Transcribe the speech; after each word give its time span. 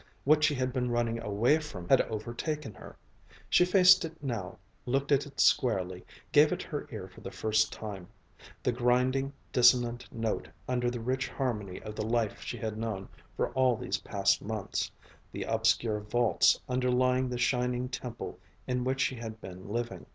What 0.23 0.43
she 0.43 0.55
had 0.55 0.73
been 0.73 0.89
running 0.89 1.21
away 1.21 1.59
from 1.59 1.87
had 1.87 2.01
overtaken 2.01 2.73
her. 2.73 2.97
She 3.51 3.65
faced 3.65 4.03
it 4.03 4.23
now, 4.23 4.57
looked 4.87 5.11
at 5.11 5.27
it 5.27 5.39
squarely, 5.39 6.03
gave 6.31 6.51
it 6.51 6.63
her 6.63 6.87
ear 6.91 7.07
for 7.07 7.21
the 7.21 7.29
first 7.29 7.71
time; 7.71 8.07
the 8.63 8.71
grinding, 8.71 9.31
dissonant 9.53 10.11
note 10.11 10.47
under 10.67 10.89
the 10.89 10.99
rich 10.99 11.27
harmony 11.29 11.79
of 11.83 11.93
the 11.95 12.01
life 12.01 12.41
she 12.41 12.57
had 12.57 12.79
known 12.79 13.09
for 13.37 13.51
all 13.51 13.75
these 13.75 13.99
past 13.99 14.41
months, 14.41 14.89
the 15.31 15.43
obscure 15.43 15.99
vaults 15.99 16.59
underlying 16.67 17.29
the 17.29 17.37
shining 17.37 17.87
temple 17.87 18.39
in 18.65 18.83
which 18.83 19.01
she 19.01 19.17
had 19.17 19.39
been 19.39 19.69
living. 19.69 20.07